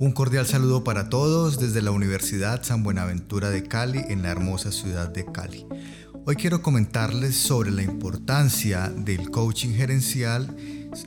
[0.00, 4.70] Un cordial saludo para todos desde la Universidad San Buenaventura de Cali en la hermosa
[4.70, 5.66] ciudad de Cali.
[6.28, 10.54] Hoy quiero comentarles sobre la importancia del coaching gerencial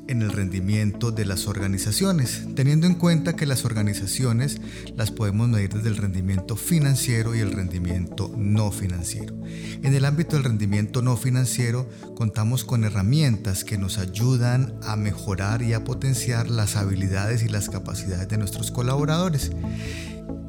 [0.07, 4.59] en el rendimiento de las organizaciones, teniendo en cuenta que las organizaciones
[4.95, 9.36] las podemos medir desde el rendimiento financiero y el rendimiento no financiero.
[9.84, 15.62] En el ámbito del rendimiento no financiero contamos con herramientas que nos ayudan a mejorar
[15.62, 19.52] y a potenciar las habilidades y las capacidades de nuestros colaboradores.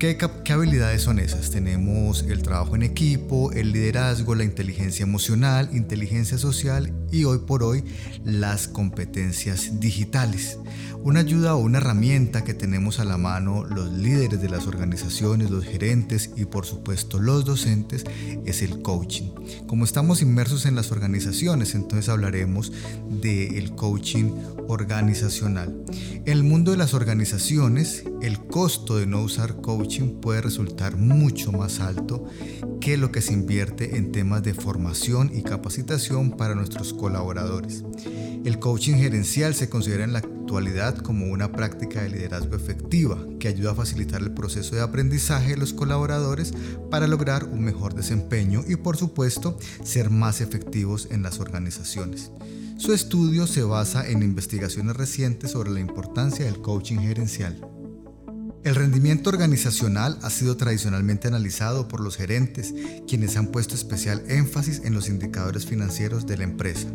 [0.03, 0.19] ¿Qué,
[0.53, 1.53] habilidades son esas?
[1.53, 7.63] Tenemos el trabajo en equipo, el liderazgo, la inteligencia emocional, inteligencia social y hoy por
[7.63, 7.85] hoy
[8.25, 10.59] las competencias digitales.
[11.05, 15.51] Una ayuda o una herramienta que tenemos a la mano los líderes de las organizaciones,
[15.51, 18.05] los gerentes y por supuesto los docentes
[18.45, 19.31] es el coaching.
[19.67, 22.73] Como estamos inmersos en las organizaciones, entonces hablaremos
[23.09, 24.31] del coaching
[24.69, 25.83] organizacional.
[26.25, 31.51] En el mundo de las organizaciones, el costo de no usar coaching puede resultar mucho
[31.51, 32.25] más alto
[32.81, 37.83] que lo que se invierte en temas de formación y capacitación para nuestros colaboradores.
[38.45, 43.47] El coaching gerencial se considera en la actualidad como una práctica de liderazgo efectiva que
[43.47, 46.53] ayuda a facilitar el proceso de aprendizaje de los colaboradores
[46.91, 52.33] para lograr un mejor desempeño y por supuesto ser más efectivos en las organizaciones.
[52.79, 57.65] Su estudio se basa en investigaciones recientes sobre la importancia del coaching gerencial.
[58.65, 62.75] El rendimiento organizacional ha sido tradicionalmente analizado por los gerentes,
[63.07, 66.89] quienes han puesto especial énfasis en los indicadores financieros de la empresa.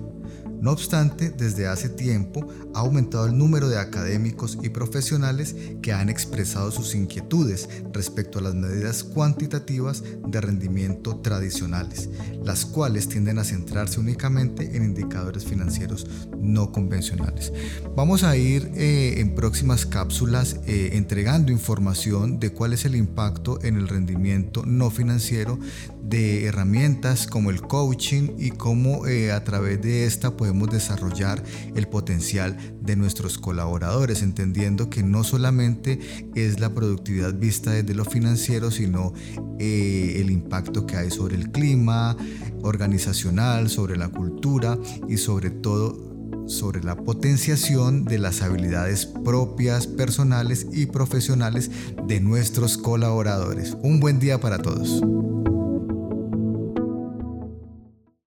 [0.61, 6.09] No obstante, desde hace tiempo ha aumentado el número de académicos y profesionales que han
[6.09, 12.09] expresado sus inquietudes respecto a las medidas cuantitativas de rendimiento tradicionales,
[12.44, 16.08] las cuales tienden a centrarse únicamente en indicadores financieros
[16.39, 17.53] no convencionales.
[17.95, 23.59] Vamos a ir eh, en próximas cápsulas eh, entregando información de cuál es el impacto
[23.64, 25.59] en el rendimiento no financiero
[26.02, 31.43] de herramientas como el coaching y cómo eh, a través de esta podemos desarrollar
[31.75, 35.99] el potencial de nuestros colaboradores, entendiendo que no solamente
[36.35, 39.13] es la productividad vista desde lo financiero, sino
[39.59, 42.15] eh, el impacto que hay sobre el clima
[42.61, 44.77] organizacional, sobre la cultura
[45.09, 46.07] y sobre todo
[46.47, 51.69] sobre la potenciación de las habilidades propias, personales y profesionales
[52.07, 53.75] de nuestros colaboradores.
[53.81, 55.03] Un buen día para todos.